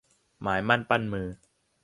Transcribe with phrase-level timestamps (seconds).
[0.41, 1.27] หมายมั่นปั้นมือ